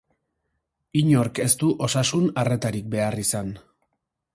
Inork 1.01 1.43
ez 1.45 1.51
du 1.65 1.71
osasun 1.89 2.27
arretarik 2.45 2.89
behar 2.97 3.23
izan. 3.27 3.55